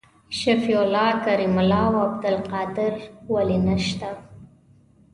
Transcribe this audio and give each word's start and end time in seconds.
شفیع 0.39 0.79
الله 0.79 1.25
کریم 1.25 1.57
الله 1.61 1.85
او 1.89 1.97
عبدالقادر 2.07 2.93
ولي 3.33 3.57
نسته؟ 3.65 4.09